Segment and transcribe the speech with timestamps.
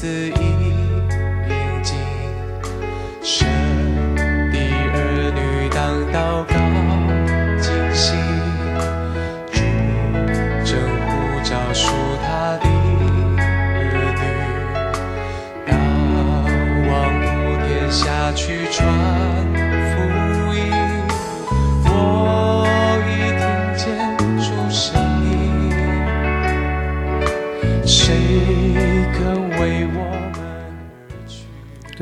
[0.00, 0.49] 死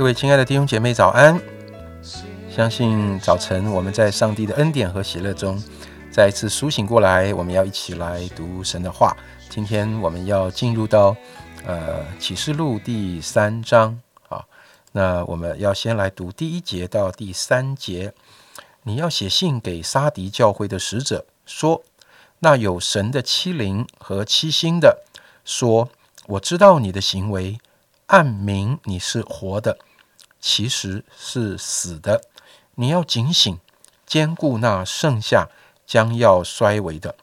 [0.08, 1.38] 位亲爱的弟兄姐妹，早安！
[2.50, 5.62] 相信早晨我们在上帝的恩典和喜乐中，
[6.10, 7.34] 再一次苏醒过来。
[7.34, 9.14] 我们要一起来读神的话。
[9.50, 11.14] 今天我们要进入到
[11.66, 14.00] 呃启示录第三章
[14.30, 14.42] 啊。
[14.92, 18.14] 那我们要先来读第一节到第三节。
[18.84, 21.82] 你要写信给沙迪教会的使者说：
[22.38, 25.02] 那有神的欺凌和欺心的
[25.44, 25.90] 说，
[26.28, 27.58] 我知道你的行为，
[28.06, 29.76] 暗明你是活的。
[30.40, 32.22] 其实是死的。
[32.74, 33.58] 你要警醒，
[34.06, 35.48] 兼顾那剩下
[35.86, 37.16] 将要衰微的，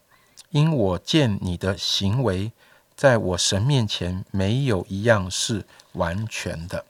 [0.50, 2.52] 因我见你的行为，
[2.94, 6.84] 在我神面前没有一样是完全的，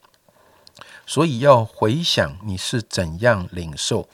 [1.07, 4.09] 所以要回想你是怎样领受、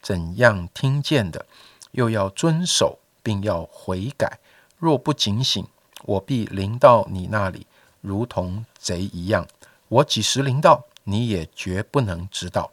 [0.00, 1.44] 怎样听见的，
[1.92, 4.38] 又要遵守，并要悔改。
[4.78, 5.66] 若不警醒，
[6.04, 7.66] 我必临到你那里，
[8.00, 9.46] 如同贼一样。
[9.88, 10.84] 我几时临到？
[11.08, 12.70] 你也绝不能知道。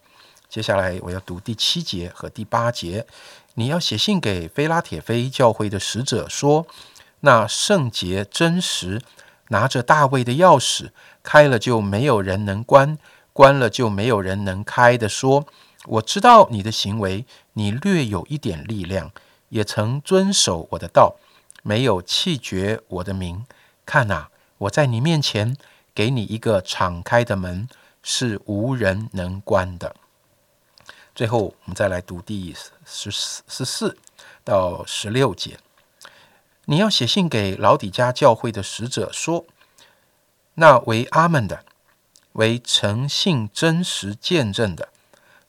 [0.50, 3.08] 接下来我要读第七节和第八节。
[3.56, 6.68] 你要写信给菲拉铁菲教会的使者说：
[7.22, 9.02] 那圣洁真实，
[9.48, 10.90] 拿着大卫的钥匙，
[11.24, 12.98] 开了就没有人能关，
[13.32, 15.48] 关了就没有人能开的说：
[15.86, 19.12] 我知道你的行为，你略有一点力量，
[19.50, 21.16] 也曾遵守我的道，
[21.64, 23.46] 没有弃绝我的名。
[23.86, 25.56] 看哪，我在你面前
[25.94, 27.68] 给你一个敞开的门。
[28.08, 29.96] 是无人能关的。
[31.16, 32.56] 最后，我们再来读第
[32.86, 33.98] 十十四
[34.44, 35.58] 到十六节。
[36.66, 39.48] 你要写信给老底家教会的使者说：
[40.54, 41.66] 那为阿门的，
[42.34, 44.90] 为诚信真实见证的，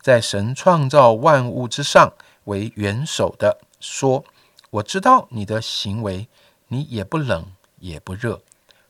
[0.01, 4.25] 在神创造万物之上为元首的，说：
[4.71, 6.27] 我知道你的行为，
[6.69, 8.41] 你也不冷也不热。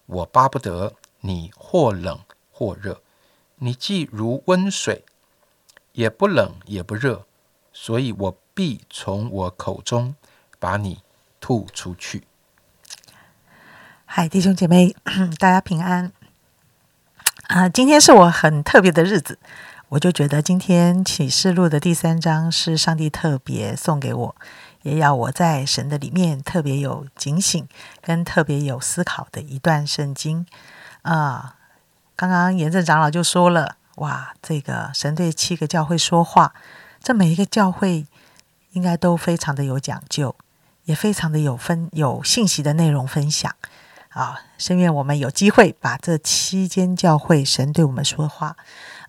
[0.07, 2.21] 我巴不得你或冷
[2.53, 3.01] 或热。
[3.59, 5.05] 你既如温水，
[5.93, 7.25] 也不冷也不热，
[7.73, 10.15] 所以我必从我口中
[10.59, 11.01] 把你
[11.41, 12.25] 吐出去。
[14.05, 14.95] 嗨，弟兄姐妹，
[15.41, 16.13] 大家平安
[17.49, 17.67] 啊！
[17.69, 19.39] 今天是我很特别的日子，
[19.89, 24.37] 我就觉得今天启示录的第三章是上帝特别送给我，
[24.83, 27.67] 也要我在神的里面特别有警醒
[28.03, 30.47] 跟特别有思考的一段圣经
[31.01, 31.56] 啊。
[32.17, 36.55] 刚刚严正长老就说了：“哇，这个神对七个教会说话，
[37.03, 38.07] 这每一个教会
[38.73, 40.35] 应该都非常的有讲究，
[40.85, 43.55] 也非常的有分有信息的内容分享
[44.09, 44.41] 啊！
[44.57, 48.57] 深愿我们有机会把这七间教会神对我们说的话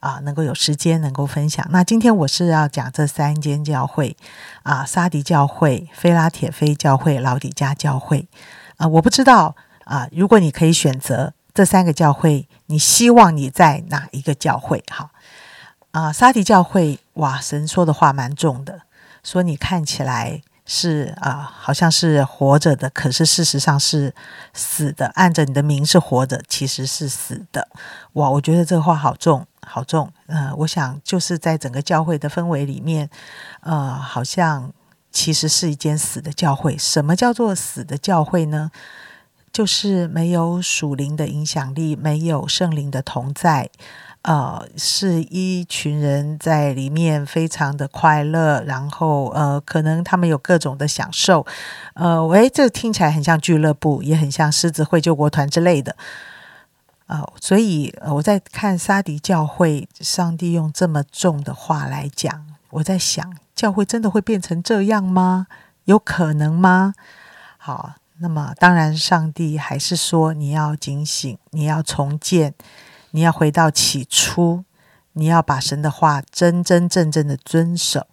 [0.01, 1.65] 啊，能够有时间能够分享。
[1.69, 4.17] 那今天我是要讲这三间教会
[4.63, 8.27] 啊：沙迪教会、菲拉铁菲教会、老底加教会
[8.75, 8.85] 啊。
[8.85, 14.83] 我不知道啊，如果你可以选择。”这三个教会，你希望你在哪一个教会？
[14.91, 15.09] 哈
[15.89, 18.81] 啊，沙迪教会，哇，神说的话蛮重的，
[19.23, 24.13] 说你看起来是啊，好像是活着的，可是事实上是
[24.53, 25.07] 死的。
[25.15, 27.67] 按着你的名是活着，其实是死的。
[28.13, 30.11] 哇，我觉得这话好重，好重。
[30.27, 33.09] 呃，我想就是在整个教会的氛围里面，
[33.61, 34.71] 呃，好像
[35.11, 36.77] 其实是一间死的教会。
[36.77, 38.69] 什么叫做死的教会呢？
[39.57, 43.67] 就是没有属灵的影响力，没有圣灵的同在，
[44.21, 51.43] 呃，是一群人在里面非常的快乐，然后呃，可能他们有各种的享受，
[51.95, 55.95] 呃，喂，这听起来很像俱乐部，也很像狮子会救国团之类的，
[57.07, 65.47] 呃，所以我在看沙迪教会，上帝用这么重的话来讲，我在想，教会真的会变成这样吗？
[65.85, 66.93] 有可能吗？
[67.57, 67.95] 好。
[68.19, 72.55] 那么，当然，上帝还是说你要警醒，你要重建，
[73.11, 74.63] 你要回到起初，
[75.13, 78.07] 你要把神的话真真正正的遵守，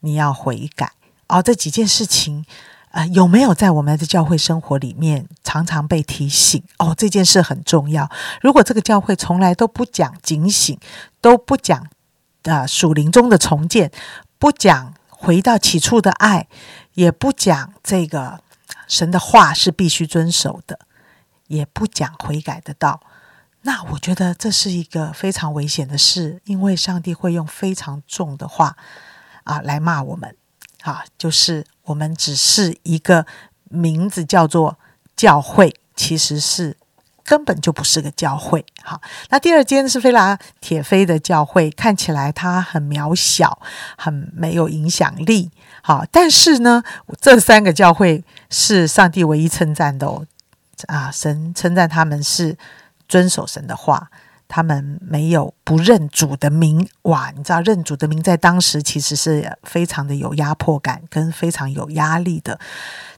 [0.00, 0.92] 你要悔改。
[1.26, 2.46] 哦，这几件事情，
[2.92, 6.62] 呃，有没有在我们的教会生活里面常常被提醒？
[6.78, 8.08] 哦，这件事很重要。
[8.40, 10.78] 如果这个教会从来都不讲警醒，
[11.20, 11.88] 都不讲
[12.44, 13.90] 啊属灵中的重建，
[14.38, 16.46] 不讲回到起初的爱，
[16.94, 18.40] 也不讲这个。
[18.86, 20.80] 神的话是必须遵守的，
[21.46, 23.00] 也不讲悔改的道。
[23.62, 28.76] 那我觉得这是一个非常危险的事，因为上帝会用非常重的话
[29.44, 30.36] 啊来骂我们。
[30.82, 33.26] 啊，就是我们只是一个
[33.64, 34.78] 名字叫做
[35.16, 36.76] 教会，其实是
[37.28, 38.64] 根本就不是个教会。
[38.82, 43.60] 好，那第二间是菲拉铁菲的教会，看起来它很渺小，
[43.98, 45.50] 很没有影响力。
[45.82, 46.82] 好，但是呢，
[47.20, 50.24] 这三个教会是上帝唯一称赞的哦。
[50.86, 52.56] 啊，神称赞他们是
[53.06, 54.08] 遵守神的话。
[54.50, 57.30] 他们没有不认主的名，哇！
[57.36, 62.58] 你知道认主的名在当时其实是非常的有压迫感，跟非常有压力的，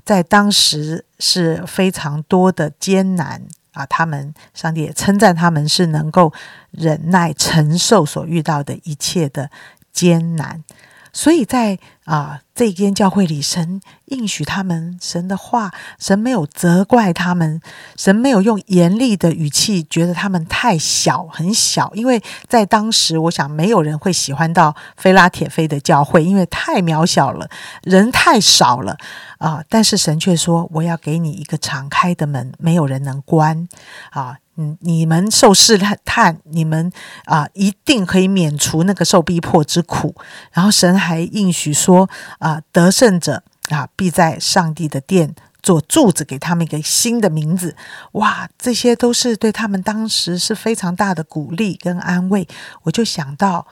[0.05, 3.43] 在当时是非常多的艰难
[3.73, 3.85] 啊。
[3.87, 6.33] 他们上帝也称赞他们是能够
[6.71, 9.51] 忍耐承受所遇到的一切的
[9.93, 10.63] 艰难。
[11.13, 17.61] 所以在啊这间教会里，神应许他们神的话，神没有责怪他们，
[17.97, 21.91] 神没有用严厉的语气，觉得他们太小很小。
[21.95, 27.49] 因为在当时，我想没有人会喜欢到菲拉铁菲的教会，因为太渺小了，
[27.83, 28.97] 人太少了
[29.39, 29.65] 啊。
[29.69, 33.69] 但是神却说：“我要给你一个敞开的门，没有人能关
[34.11, 34.39] 啊。”
[34.81, 36.91] 你们受试探，你们
[37.25, 40.15] 啊，一定可以免除那个受逼迫之苦。
[40.53, 42.09] 然后神还应许说
[42.39, 47.77] 啊，得胜者啊，必在上帝的殿做柱子，给他们一个新的名字。
[48.13, 52.49] 哇，这些都是对他们当时是非常大的鼓励跟安慰。
[52.83, 53.67] 我就想到，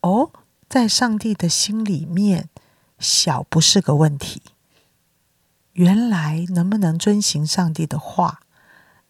[0.00, 0.30] 哦，
[0.68, 2.48] 在上帝的心里面，
[2.98, 4.42] 小不是个问题。
[5.72, 8.40] 原来能不能遵行上帝的话？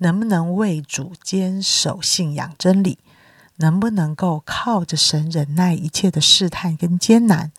[0.03, 2.99] 能不能为主坚守信仰真理？
[3.57, 7.53] 能不能够靠着神忍耐一切的试探跟艰难？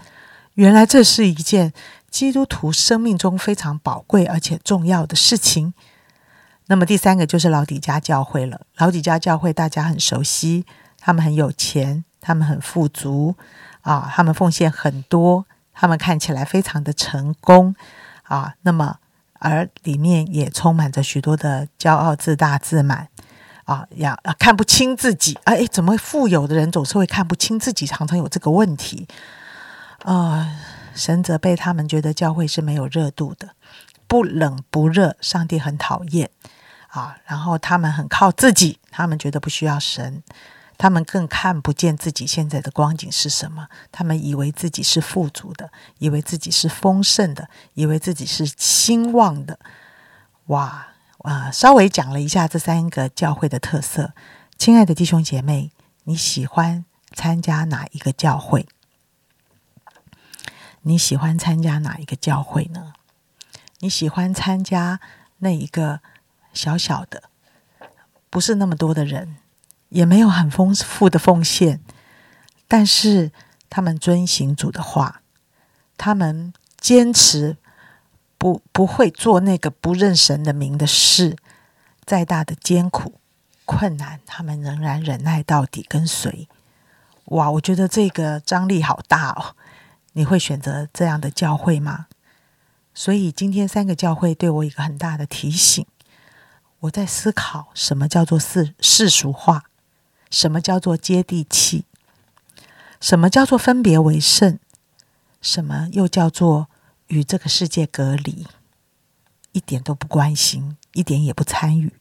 [0.56, 1.72] 原来这是一件
[2.10, 5.74] 基督徒生命中非常宝贵而且重要的事情。
[6.66, 8.62] 那么第三个就是老底家教会了。
[8.78, 10.66] 老底家教会大家很熟悉，
[11.00, 13.36] 他们很有钱，他们很富足
[13.82, 17.76] 啊，他们奉献很多，他们看起来非常的成功
[18.24, 18.56] 啊。
[18.64, 18.98] 那么。
[19.42, 23.08] 而里面也充满着许多的骄傲、自大、自满，
[23.66, 25.38] 啊，要看不清自己。
[25.46, 27.88] 哎，怎么富有的人总是会看不清自己？
[27.88, 29.08] 常常有这个问题。
[30.04, 30.48] 啊，
[30.94, 33.50] 神责备他们，觉得教会是没有热度的，
[34.06, 36.30] 不冷不热，上帝很讨厌。
[36.90, 40.22] 啊，然后他们很靠自己，他们觉得不需要神。
[40.82, 43.68] 他们更看不见自己现在的光景是什么。
[43.92, 49.60] 他们以为自己是富足的，以为自己是丰盛的，以为自己是兴旺的。
[50.48, 50.88] 哇，
[51.20, 54.16] 啊，稍微讲了一下这三个教会的特色。
[54.58, 55.72] 亲爱的弟兄姐妹，
[56.06, 56.84] 你喜欢
[57.14, 58.68] 参加哪一个教会？
[60.82, 62.94] 你喜欢参加哪一个教会呢？
[63.82, 65.00] 你喜欢参加
[65.38, 66.00] 那一个
[66.54, 67.30] 小小的，
[68.32, 69.38] 不是那么多的人？
[69.92, 71.82] 也没有很丰富的奉献，
[72.66, 73.32] 但是
[73.70, 75.22] 他们遵行主的话，
[75.98, 77.58] 他们坚持
[78.38, 81.36] 不不会做那个不认神的名的事，
[82.06, 83.20] 再大的艰苦
[83.66, 86.48] 困难，他们仍然忍耐到底，跟随。
[87.26, 89.56] 哇，我觉得这个张力好大哦！
[90.14, 92.08] 你会选择这样的教会吗？
[92.94, 95.86] 所以今天三个教会对我一个很大的提醒，
[96.80, 99.66] 我在思考什么叫做世世俗化。
[100.32, 101.86] 什么叫做接地气？
[103.02, 104.58] 什么叫做分别为圣？
[105.42, 106.70] 什么又叫做
[107.08, 108.48] 与这个世界隔离？
[109.52, 111.94] 一点都不关心，一点也不参与。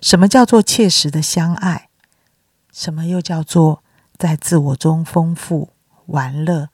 [0.00, 1.88] 什么叫做切实的相爱？
[2.72, 3.82] 什么又叫做
[4.16, 5.70] 在自我中丰富、
[6.06, 6.68] 玩乐，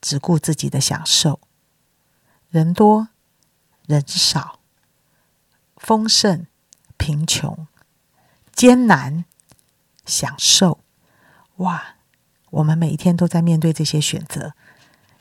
[0.00, 1.40] 只顾自己的享受？
[2.50, 3.08] 人多
[3.86, 4.58] 人少，
[5.76, 6.46] 丰盛
[6.98, 7.66] 贫穷，
[8.52, 9.24] 艰难。
[10.08, 10.80] 享受，
[11.58, 11.94] 哇！
[12.50, 14.54] 我们每一天都在面对这些选择。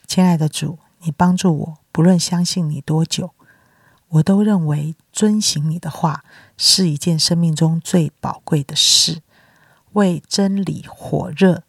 [0.07, 3.33] 亲爱的主，你帮助我，不论相信你多久，
[4.07, 6.23] 我都认为遵行你的话
[6.55, 9.21] 是一件生命中最宝贵的事。
[9.91, 11.63] 为真理火热，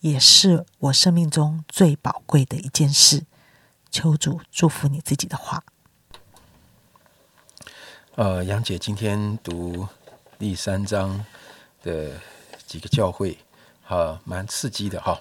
[0.00, 3.24] 也是我生命中最宝贵的一件事。
[3.90, 5.64] 求主祝福你自己的话。
[8.16, 9.88] 呃，杨姐今天读
[10.38, 11.24] 第三章
[11.82, 12.10] 的。
[12.72, 13.36] 几个教会，
[13.82, 15.20] 哈，蛮刺激的哈。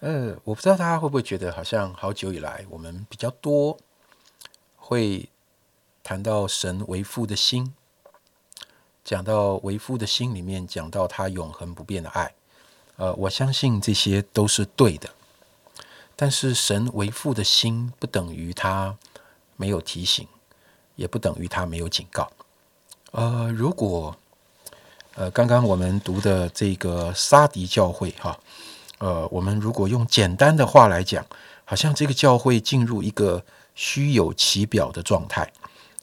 [0.00, 3.76] 呃，我不知道大家会不会觉得，好像好久以来，我们比较多
[4.76, 5.28] 会
[6.02, 7.74] 谈到神为父的心，
[9.04, 12.34] 讲到为父的心里面，讲到他永恒不变的爱。
[12.96, 15.10] 呃，我相信这些都是对的。
[16.16, 18.96] 但是神为父的心，不等于他
[19.56, 20.26] 没有提醒，
[20.96, 22.32] 也不等于他没有警告。
[23.10, 24.16] 呃，如果
[25.16, 28.36] 呃，刚刚我们读的这个沙迪教会哈，
[28.98, 31.24] 呃，我们如果用简单的话来讲，
[31.64, 33.44] 好像这个教会进入一个
[33.76, 35.52] 虚有其表的状态，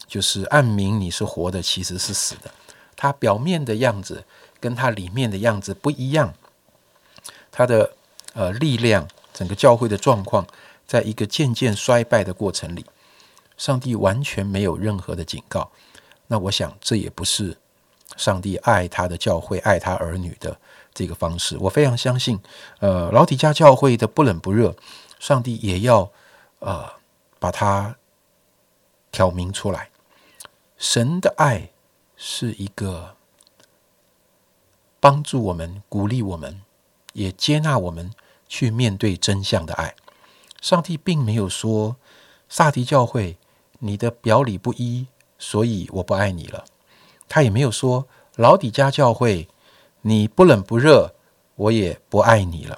[0.08, 2.50] 就是暗明你是活的，其实是死的。
[2.96, 4.24] 它表面的样子
[4.62, 6.34] 跟它里面的样子不一样，
[7.52, 7.92] 它的
[8.34, 10.48] 呃力量，整个教会的状况，
[10.88, 12.86] 在一个渐渐衰败的过程里，
[13.58, 15.70] 上帝完全没有任何的警告。
[16.28, 17.58] 那我想，这也不是
[18.18, 20.58] 上帝爱他的教会、爱他儿女的
[20.94, 21.58] 这个方式。
[21.60, 22.40] 我非常相信，
[22.80, 24.76] 呃，老底家教会的不冷不热，
[25.20, 26.12] 上帝也要
[26.60, 26.90] 呃
[27.40, 27.96] 把它
[29.12, 29.90] 挑明出来。
[30.78, 31.70] 神的爱。
[32.24, 33.16] 是一个
[35.00, 36.62] 帮助我们、鼓励我们、
[37.14, 38.12] 也接纳我们
[38.48, 39.96] 去面对真相的爱。
[40.62, 41.96] 上帝并没有说
[42.48, 43.40] 萨迪教会
[43.80, 45.08] 你的表里不一，
[45.40, 46.66] 所以我不爱你了。
[47.32, 49.48] 他也没有说老底家教会
[50.02, 51.14] 你不冷不热，
[51.56, 52.78] 我也不爱你了。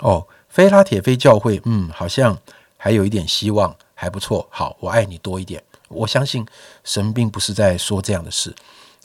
[0.00, 2.36] 哦，菲拉铁菲教会，嗯，好像
[2.76, 4.48] 还有一点希望，还不错。
[4.50, 5.62] 好，我爱你多一点。
[5.86, 6.44] 我相信
[6.82, 8.52] 神并不是在说这样的事。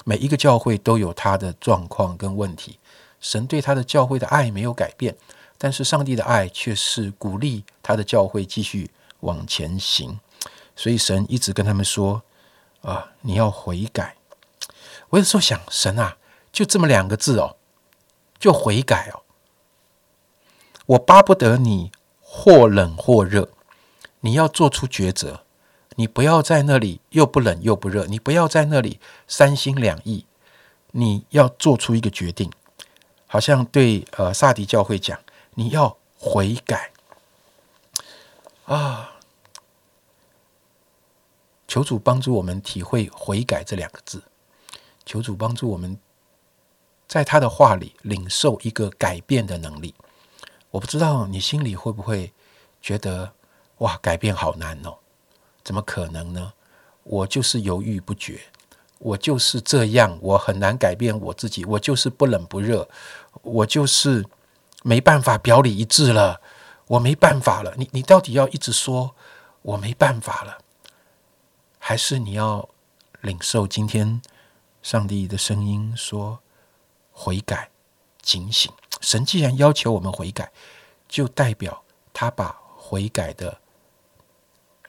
[0.06, 2.80] 每一个教会都有他的状况跟问题，
[3.20, 5.16] 神对他的教会的爱没有改变，
[5.60, 10.20] 但是上帝的爱却是鼓励他的教会继续往前行。
[10.76, 12.24] 所以神一直跟他们说
[12.82, 14.16] ：“啊，你要悔改。”
[15.12, 16.18] 我有时候想，神啊，
[16.52, 17.56] 就这么两个字哦，
[18.38, 19.24] 就悔改哦。
[20.88, 23.50] 我巴不得你或冷或热，
[24.22, 25.46] 你要做出抉择。
[25.96, 30.26] 你不要在那里又不冷又不热，你不要在那里三心两意，
[30.92, 32.50] 你要做出一个决定，
[33.28, 35.20] 好像对呃萨迪教会讲，
[35.56, 36.92] 你要悔改
[38.66, 39.18] 啊！
[41.68, 44.24] 求主帮助我们体会悔改这两个字，
[45.12, 46.00] 求主帮助我们
[47.06, 49.94] 在他的话里领受一个改变的能力。
[50.70, 52.32] 我不知道你心里会不会
[52.82, 53.34] 觉得
[53.80, 55.00] 哇，改变好难哦。
[55.66, 56.54] 怎么可能呢？
[57.04, 58.40] 我就是犹豫不决，
[59.00, 62.88] 我就是这样，我很难改变我自己，我就是不冷不热，
[63.42, 64.26] 我就是
[64.82, 66.40] 没办法表里一致了，
[66.88, 67.74] 我没办法了。
[67.76, 69.14] 你你到底要一直说
[69.62, 70.60] 我没办法了，
[71.80, 72.70] 还是你要
[73.20, 74.22] 领受今天
[74.82, 76.40] 上帝的声音说
[77.12, 77.70] 悔改、
[78.22, 78.72] 警醒？
[79.02, 80.52] 神既然要求我们悔改，
[81.08, 81.84] 就代表
[82.14, 83.60] 他把悔改的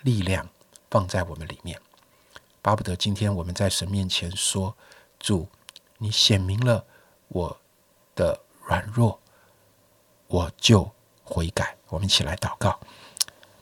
[0.03, 0.49] 力量。
[0.91, 1.81] 放在我们里面，
[2.61, 4.77] 巴不得今天我们在神面前说
[5.19, 5.49] ：“主，
[5.97, 6.85] 你显明了
[7.29, 7.59] 我
[8.15, 9.19] 的软弱，
[10.27, 10.93] 我就
[11.25, 12.79] 悔改。”我们一起来祷告：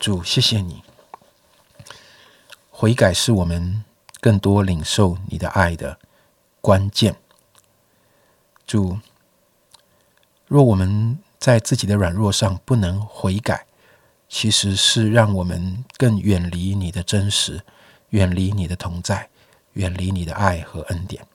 [0.01, 0.83] 主，谢谢你，
[2.69, 3.85] 悔改是我们
[4.21, 6.00] 更多领受你的爱的
[6.61, 7.17] 关键。
[8.67, 8.99] 主，
[10.47, 13.67] 若我们在自己的软弱上不能悔改，
[14.29, 17.63] 其实是让我们更远离你的真实，
[18.11, 19.29] 远离你的同在，
[19.73, 21.27] 远离你的爱和恩典。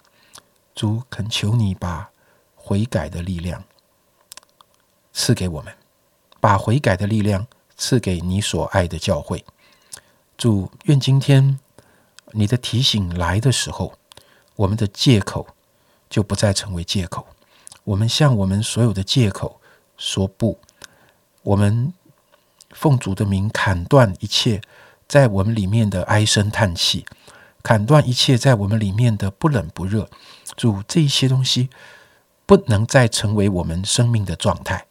[0.73, 2.09] 主恳求你把
[2.55, 3.63] 悔改的力量
[5.11, 5.73] 赐给我们，
[6.39, 9.43] 把悔改的力量赐给你所爱的教会。
[10.37, 11.59] 主愿今天
[12.31, 13.97] 你的提醒来的时候，
[14.55, 15.47] 我们的借口
[16.09, 17.27] 就不再成为借口。
[17.83, 19.59] 我们向我们所有的借口
[19.97, 20.59] 说不，
[21.43, 21.93] 我们。
[22.71, 24.59] 奉主的名砍断一切
[25.07, 27.05] 在我们里面的唉声叹气，
[27.63, 30.09] 砍断一切在我们里面的不冷不热。
[30.57, 31.69] 主，这一些东西
[32.45, 34.85] 不能再成为我们生命的状态。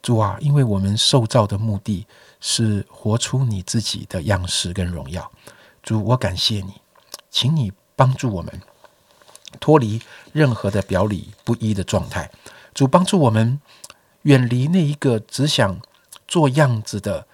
[0.00, 2.06] 主啊，因为我们受造的目的
[2.40, 5.28] 是活出你自己的样式跟荣耀。
[5.82, 6.74] 主，我感谢你，
[7.30, 8.62] 请你帮助我们
[9.60, 10.00] 脱离
[10.32, 12.30] 任何的表里不一的状态。
[12.72, 13.60] 主，帮助我们
[14.22, 15.80] 远离那一个只想。
[16.26, 17.26] 做样子的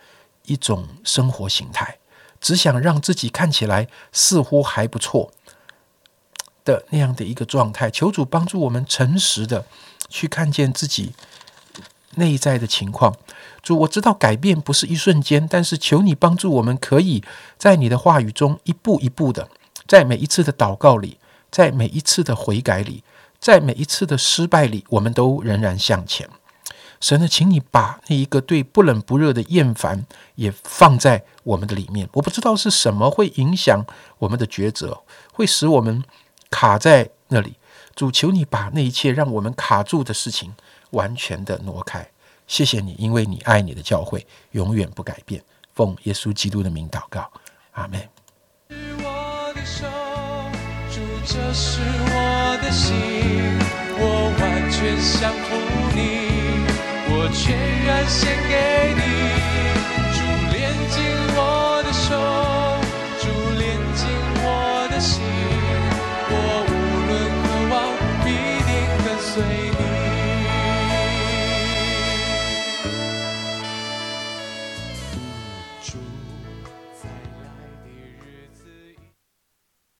[0.47, 1.99] 一种生活形态，
[2.41, 5.31] 只想让自己看起来似乎还不错
[6.65, 7.89] 的那样的一个状态。
[7.89, 9.65] 求主帮助我们诚实的
[10.09, 11.12] 去看见自己
[12.17, 13.15] 内在的情况。
[13.62, 17.23] 主，我知道改变不是一瞬间，但是求你帮助我们，可以
[17.57, 19.49] 在你的话语中一步一步的，
[19.87, 21.19] 在每一次的祷告里，
[21.50, 23.02] 在每一次的悔改里，
[23.38, 26.28] 在每一次的失败里，我们都仍然向前。
[27.00, 30.04] 神呢，请你把那一个对不冷不热的厌烦
[30.35, 32.07] 也放在我们的里面。
[32.12, 33.85] 我不知道是什么会影响
[34.19, 35.02] 我们的抉择，
[35.33, 36.04] 会使我们
[36.50, 37.57] 卡在那里。
[37.97, 40.54] 主求你把那一切让我们卡住的事情
[40.90, 42.07] 完全的挪开。
[42.47, 45.42] 谢谢你，因为你爱你的教会永远不改变。
[45.73, 47.30] 奉耶稣基督的名祷告，
[47.73, 48.20] 阿门。
[51.25, 52.97] 这是我的心
[53.99, 55.57] 我完全想图
[55.95, 56.00] 你
[57.12, 59.79] 我全然献给你。